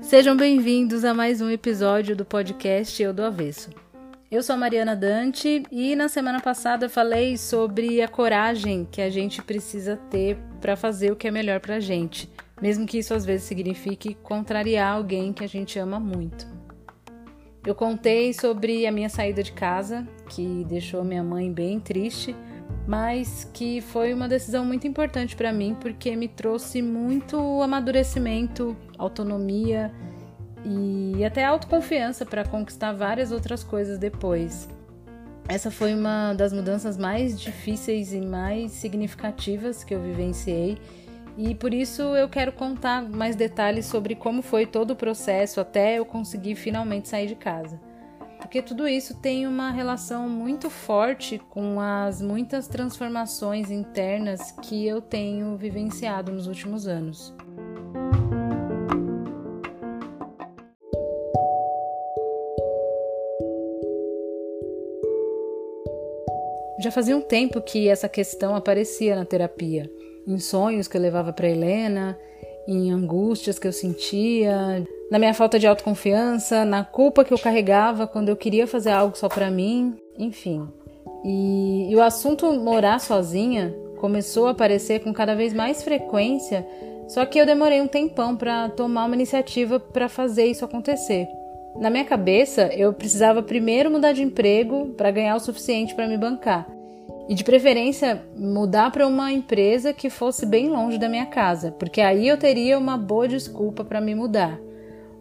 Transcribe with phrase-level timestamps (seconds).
[0.00, 3.70] Sejam bem-vindos a mais um episódio do podcast Eu do Avesso.
[4.28, 9.08] Eu sou a Mariana Dante e na semana passada falei sobre a coragem que a
[9.08, 12.28] gente precisa ter para fazer o que é melhor para a gente,
[12.60, 16.44] mesmo que isso às vezes signifique contrariar alguém que a gente ama muito.
[17.64, 22.34] Eu contei sobre a minha saída de casa, que deixou minha mãe bem triste,
[22.86, 29.92] mas que foi uma decisão muito importante para mim porque me trouxe muito amadurecimento, autonomia
[30.64, 34.68] e até autoconfiança para conquistar várias outras coisas depois.
[35.48, 40.78] Essa foi uma das mudanças mais difíceis e mais significativas que eu vivenciei,
[41.36, 45.98] e por isso eu quero contar mais detalhes sobre como foi todo o processo até
[45.98, 47.80] eu conseguir finalmente sair de casa.
[48.40, 55.00] Porque tudo isso tem uma relação muito forte com as muitas transformações internas que eu
[55.00, 57.32] tenho vivenciado nos últimos anos.
[66.80, 69.88] Já fazia um tempo que essa questão aparecia na terapia,
[70.26, 72.18] em sonhos que eu levava para Helena,
[72.66, 78.06] em angústias que eu sentia, na minha falta de autoconfiança, na culpa que eu carregava
[78.06, 80.68] quando eu queria fazer algo só para mim, enfim.
[81.24, 86.66] E, e o assunto morar sozinha começou a aparecer com cada vez mais frequência,
[87.08, 91.26] só que eu demorei um tempão para tomar uma iniciativa para fazer isso acontecer.
[91.76, 96.16] Na minha cabeça, eu precisava primeiro mudar de emprego para ganhar o suficiente para me
[96.16, 96.68] bancar.
[97.28, 102.00] E de preferência, mudar para uma empresa que fosse bem longe da minha casa, porque
[102.00, 104.58] aí eu teria uma boa desculpa para me mudar.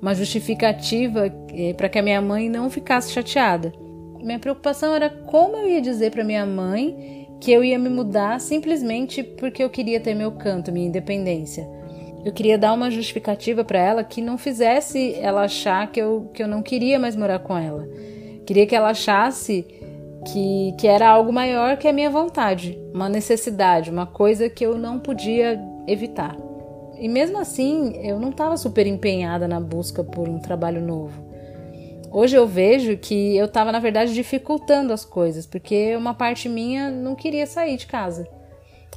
[0.00, 3.72] Uma justificativa eh, para que a minha mãe não ficasse chateada.
[4.20, 8.40] Minha preocupação era como eu ia dizer para minha mãe que eu ia me mudar
[8.40, 11.68] simplesmente porque eu queria ter meu canto, minha independência.
[12.24, 16.42] Eu queria dar uma justificativa para ela que não fizesse ela achar que eu, que
[16.42, 17.88] eu não queria mais morar com ela.
[18.44, 19.66] Queria que ela achasse
[20.26, 24.76] que, que era algo maior que a minha vontade, uma necessidade, uma coisa que eu
[24.76, 26.47] não podia evitar.
[26.98, 31.28] E mesmo assim, eu não estava super empenhada na busca por um trabalho novo.
[32.10, 36.90] Hoje eu vejo que eu estava, na verdade, dificultando as coisas, porque uma parte minha
[36.90, 38.26] não queria sair de casa.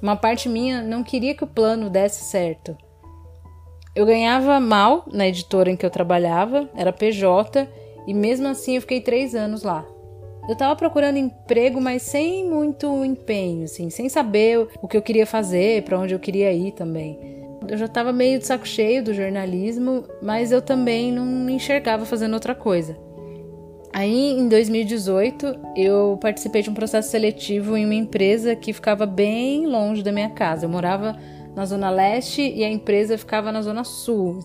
[0.02, 2.76] Uma parte minha não queria que o plano desse certo.
[3.94, 7.68] Eu ganhava mal na editora em que eu trabalhava, era PJ,
[8.08, 9.86] e mesmo assim eu fiquei três anos lá.
[10.48, 15.28] Eu estava procurando emprego, mas sem muito empenho, assim, sem saber o que eu queria
[15.28, 17.41] fazer, para onde eu queria ir também.
[17.72, 22.06] Eu já estava meio de saco cheio do jornalismo, mas eu também não me enxergava
[22.06, 22.98] fazendo outra coisa.
[23.94, 29.68] Aí, em 2018, eu participei de um processo seletivo em uma empresa que ficava bem
[29.68, 30.66] longe da minha casa.
[30.66, 31.18] Eu morava
[31.56, 34.40] na Zona Leste e a empresa ficava na Zona Sul.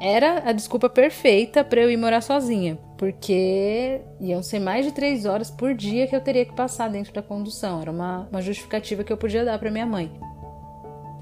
[0.00, 5.26] Era a desculpa perfeita para eu ir morar sozinha, porque iam ser mais de três
[5.26, 7.82] horas por dia que eu teria que passar dentro da condução.
[7.82, 10.10] Era uma, uma justificativa que eu podia dar para minha mãe.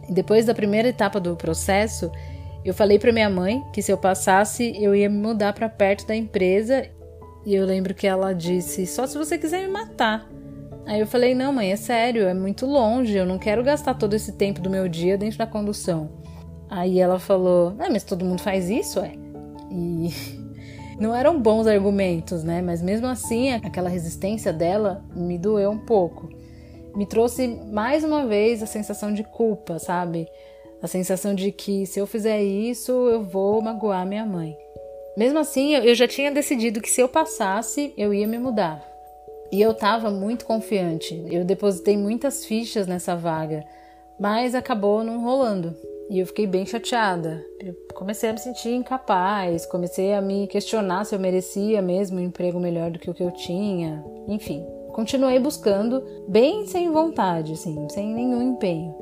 [0.09, 2.11] Depois da primeira etapa do processo,
[2.65, 6.07] eu falei para minha mãe que se eu passasse, eu ia me mudar para perto
[6.07, 6.87] da empresa.
[7.45, 10.27] E eu lembro que ela disse: só se você quiser me matar.
[10.87, 14.15] Aí eu falei: não, mãe, é sério, é muito longe, eu não quero gastar todo
[14.15, 16.11] esse tempo do meu dia dentro da condução.
[16.71, 19.13] Aí ela falou: ah, mas todo mundo faz isso, é?
[19.71, 20.11] E
[20.99, 22.63] não eram bons argumentos, né?
[22.63, 26.29] Mas mesmo assim, aquela resistência dela me doeu um pouco.
[26.95, 30.29] Me trouxe mais uma vez a sensação de culpa, sabe?
[30.81, 34.57] A sensação de que se eu fizer isso, eu vou magoar minha mãe.
[35.17, 38.85] Mesmo assim, eu já tinha decidido que se eu passasse, eu ia me mudar.
[39.51, 41.25] E eu estava muito confiante.
[41.31, 43.65] Eu depositei muitas fichas nessa vaga,
[44.19, 45.77] mas acabou não rolando.
[46.11, 47.45] E eu fiquei bem chateada.
[47.61, 52.25] Eu comecei a me sentir incapaz, comecei a me questionar se eu merecia mesmo um
[52.25, 54.05] emprego melhor do que o que eu tinha.
[54.29, 58.95] Enfim, continuei buscando, bem sem vontade, assim, sem nenhum empenho.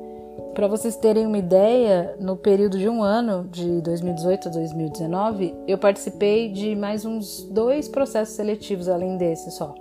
[0.55, 5.77] Para vocês terem uma ideia, no período de um ano, de 2018 a 2019, eu
[5.77, 9.75] participei de mais uns dois processos seletivos além desse só.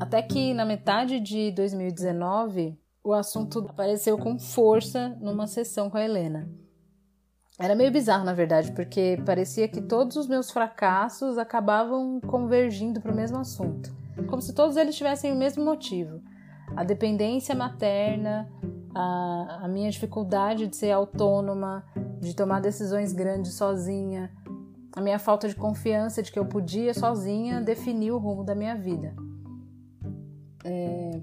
[0.00, 6.04] Até que na metade de 2019, o assunto apareceu com força numa sessão com a
[6.04, 6.48] Helena.
[7.58, 13.12] Era meio bizarro, na verdade, porque parecia que todos os meus fracassos acabavam convergindo para
[13.12, 13.94] o mesmo assunto.
[14.28, 16.20] Como se todos eles tivessem o mesmo motivo.
[16.74, 18.50] A dependência materna,
[18.94, 21.84] a, a minha dificuldade de ser autônoma,
[22.20, 24.30] de tomar decisões grandes sozinha,
[24.94, 28.76] a minha falta de confiança de que eu podia sozinha definir o rumo da minha
[28.76, 29.14] vida.
[30.64, 31.20] É...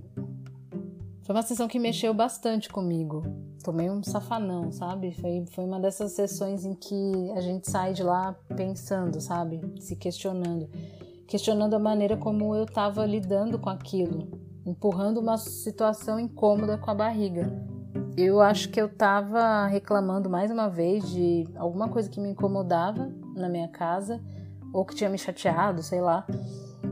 [1.24, 3.24] Foi uma sessão que mexeu bastante comigo.
[3.64, 5.14] Tomei um safanão, sabe?
[5.14, 9.62] Foi, foi uma dessas sessões em que a gente sai de lá pensando, sabe?
[9.80, 10.70] Se questionando.
[11.28, 14.28] Questionando a maneira como eu estava lidando com aquilo,
[14.66, 17.52] empurrando uma situação incômoda com a barriga.
[18.18, 23.12] Eu acho que eu estava reclamando mais uma vez de alguma coisa que me incomodava
[23.36, 24.22] na minha casa,
[24.74, 26.26] ou que tinha me chateado, sei lá.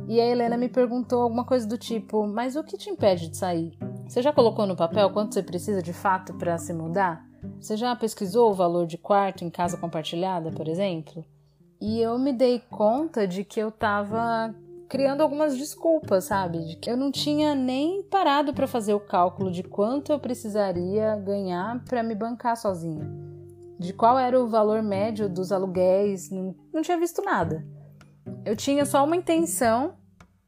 [0.08, 3.38] E a Helena me perguntou alguma coisa do tipo: Mas o que te impede de
[3.38, 3.78] sair?
[4.08, 7.28] Você já colocou no papel quanto você precisa de fato para se mudar?
[7.60, 11.26] Você já pesquisou o valor de quarto em casa compartilhada, por exemplo?
[11.80, 14.56] E eu me dei conta de que eu tava
[14.88, 16.60] criando algumas desculpas, sabe?
[16.64, 21.18] De que eu não tinha nem parado para fazer o cálculo de quanto eu precisaria
[21.18, 23.06] ganhar para me bancar sozinha.
[23.78, 27.68] De qual era o valor médio dos aluguéis, não, não tinha visto nada.
[28.46, 29.96] Eu tinha só uma intenção,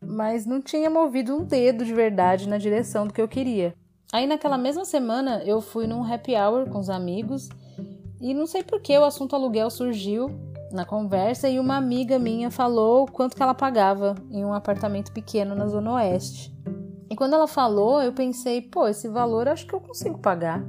[0.02, 3.74] mas não tinha movido um dedo de verdade na direção do que eu queria.
[4.12, 7.48] Aí naquela mesma semana eu fui num happy hour com os amigos
[8.20, 10.30] e não sei por que o assunto aluguel surgiu
[10.72, 15.56] na conversa e uma amiga minha falou quanto que ela pagava em um apartamento pequeno
[15.56, 16.54] na Zona Oeste.
[17.10, 20.64] E quando ela falou, eu pensei, pô, esse valor acho que eu consigo pagar.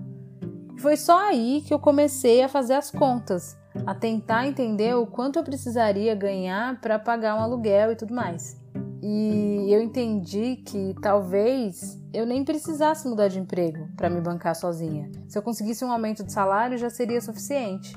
[0.79, 5.38] Foi só aí que eu comecei a fazer as contas, a tentar entender o quanto
[5.38, 8.60] eu precisaria ganhar para pagar um aluguel e tudo mais.
[9.02, 15.11] E eu entendi que talvez eu nem precisasse mudar de emprego para me bancar sozinha.
[15.29, 17.97] Se eu conseguisse um aumento de salário já seria suficiente.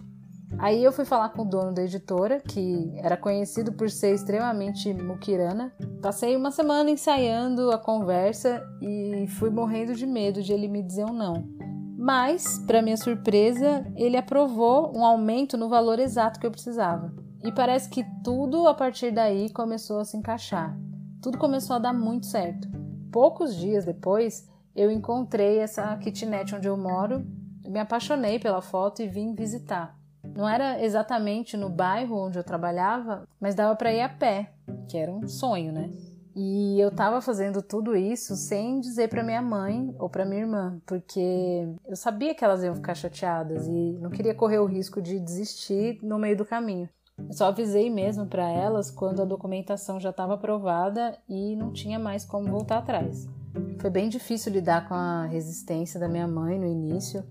[0.59, 4.94] Aí eu fui falar com o dono da editora, que era conhecido por ser extremamente
[4.94, 5.73] muquirana.
[6.01, 11.05] Passei uma semana ensaiando a conversa e fui morrendo de medo de ele me dizer
[11.05, 11.44] um não.
[11.97, 17.13] Mas, para minha surpresa, ele aprovou um aumento no valor exato que eu precisava.
[17.44, 20.77] E parece que tudo a partir daí começou a se encaixar.
[21.23, 22.67] Tudo começou a dar muito certo.
[23.09, 27.25] Poucos dias depois, eu encontrei essa kitnet onde eu moro,
[27.65, 29.97] me apaixonei pela foto e vim visitar.
[30.35, 34.51] Não era exatamente no bairro onde eu trabalhava, mas dava para ir a pé,
[34.89, 35.89] que era um sonho, né?
[36.35, 40.81] E eu tava fazendo tudo isso sem dizer para minha mãe ou para minha irmã,
[40.85, 45.21] porque eu sabia que elas iam ficar chateadas e não queria correr o risco de
[45.21, 46.89] desistir no meio do caminho.
[47.18, 52.00] Eu só avisei mesmo para elas quando a documentação já estava aprovada e não tinha
[52.00, 53.27] mais como voltar atrás.
[53.80, 57.24] Foi bem difícil lidar com a resistência da minha mãe no início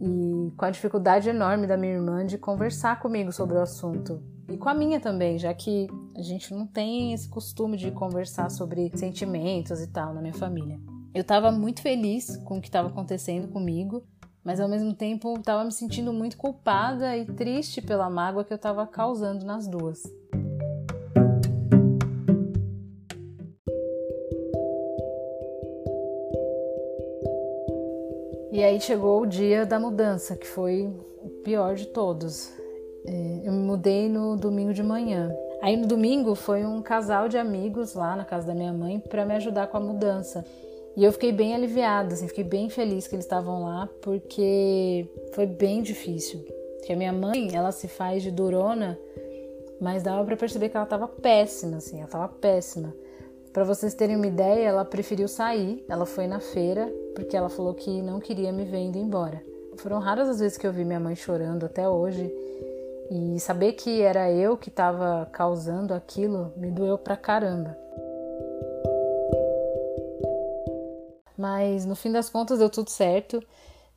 [0.00, 4.22] e com a dificuldade enorme da minha irmã de conversar comigo sobre o assunto.
[4.48, 8.50] E com a minha também, já que a gente não tem esse costume de conversar
[8.50, 10.80] sobre sentimentos e tal na minha família.
[11.12, 14.04] Eu estava muito feliz com o que estava acontecendo comigo,
[14.48, 18.56] mas ao mesmo tempo estava me sentindo muito culpada e triste pela mágoa que eu
[18.56, 20.02] estava causando nas duas.
[28.50, 30.90] E aí chegou o dia da mudança, que foi
[31.22, 32.50] o pior de todos.
[33.04, 35.30] É, eu me mudei no domingo de manhã.
[35.60, 39.26] Aí no domingo foi um casal de amigos lá na casa da minha mãe para
[39.26, 40.42] me ajudar com a mudança.
[40.98, 45.46] E eu fiquei bem aliviada, assim, fiquei bem feliz que eles estavam lá, porque foi
[45.46, 46.40] bem difícil.
[46.76, 48.98] Porque a minha mãe, ela se faz de durona,
[49.80, 52.92] mas dava para perceber que ela estava péssima, assim, ela estava péssima.
[53.52, 57.74] Para vocês terem uma ideia, ela preferiu sair, ela foi na feira porque ela falou
[57.74, 59.40] que não queria me ver indo embora.
[59.76, 62.28] Foram raras as vezes que eu vi minha mãe chorando até hoje.
[63.08, 67.78] E saber que era eu que estava causando aquilo me doeu pra caramba.
[71.38, 73.40] Mas no fim das contas deu tudo certo.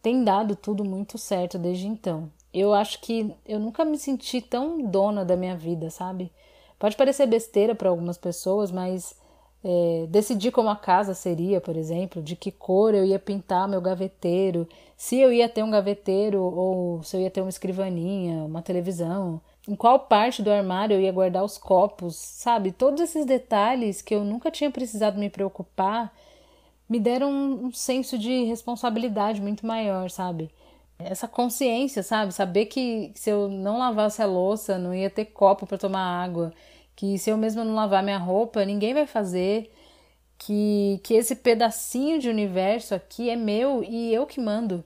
[0.02, 2.32] Tem dado tudo muito certo desde então.
[2.54, 6.32] Eu acho que eu nunca me senti tão dona da minha vida, sabe?
[6.78, 9.16] Pode parecer besteira para algumas pessoas, mas
[9.64, 13.80] é, decidir como a casa seria, por exemplo, de que cor eu ia pintar meu
[13.80, 14.68] gaveteiro,
[14.98, 19.40] se eu ia ter um gaveteiro ou se eu ia ter uma escrivaninha, uma televisão,
[19.68, 22.72] em qual parte do armário eu ia guardar os copos, sabe?
[22.72, 26.12] Todos esses detalhes que eu nunca tinha precisado me preocupar
[26.92, 30.52] me deram um, senso de responsabilidade muito maior, sabe?
[31.00, 32.34] Essa consciência, sabe?
[32.34, 36.54] Saber que se eu não lavasse a louça, não ia ter copo para tomar água
[36.96, 39.72] que se eu mesma não lavar minha roupa, ninguém vai fazer,
[40.38, 44.84] que, que esse pedacinho de universo aqui é meu e eu que mando.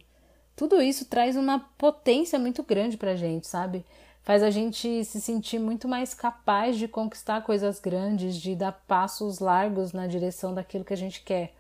[0.56, 3.84] Tudo isso traz uma potência muito grande pra gente, sabe?
[4.24, 9.40] Faz a gente se sentir muito mais capaz de conquistar coisas grandes, de dar passos
[9.40, 11.54] largos na direção daquilo que a gente quer.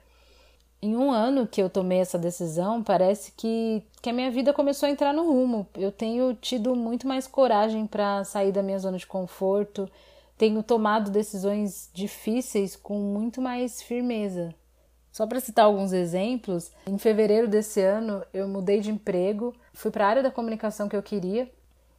[0.85, 4.85] Em um ano que eu tomei essa decisão, parece que, que a minha vida começou
[4.85, 5.65] a entrar no rumo.
[5.73, 9.89] Eu tenho tido muito mais coragem para sair da minha zona de conforto,
[10.37, 14.53] tenho tomado decisões difíceis com muito mais firmeza.
[15.11, 20.05] Só para citar alguns exemplos, em fevereiro desse ano eu mudei de emprego, fui para
[20.05, 21.51] a área da comunicação que eu queria.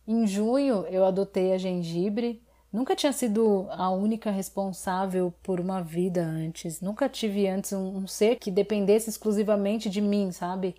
[0.07, 2.41] Em junho eu adotei a gengibre.
[2.73, 6.81] Nunca tinha sido a única responsável por uma vida antes.
[6.81, 10.75] Nunca tive antes um, um ser que dependesse exclusivamente de mim, sabe?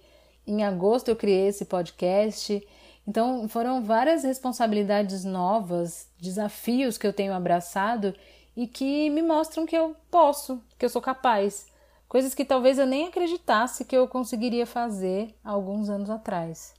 [0.46, 2.66] Em agosto eu criei esse podcast.
[3.08, 8.14] Então foram várias responsabilidades novas, desafios que eu tenho abraçado
[8.56, 11.66] e que me mostram que eu posso, que eu sou capaz
[12.08, 16.74] coisas que talvez eu nem acreditasse que eu conseguiria fazer alguns anos atrás.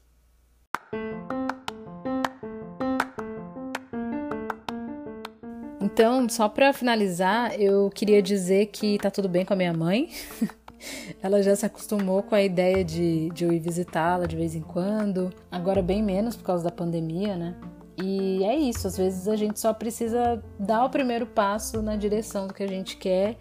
[5.99, 10.09] Então, só para finalizar, eu queria dizer que tá tudo bem com a minha mãe.
[11.21, 14.61] Ela já se acostumou com a ideia de, de eu ir visitá-la de vez em
[14.61, 17.57] quando, agora bem menos por causa da pandemia, né?
[18.01, 22.47] E é isso, às vezes a gente só precisa dar o primeiro passo na direção
[22.47, 23.37] do que a gente quer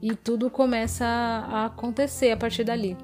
[0.00, 2.96] e tudo começa a acontecer a partir dali.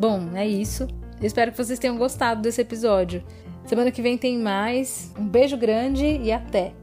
[0.00, 0.88] Bom, é isso.
[1.20, 3.22] Eu espero que vocês tenham gostado desse episódio.
[3.66, 5.12] Semana que vem tem mais.
[5.18, 6.81] Um beijo grande e até!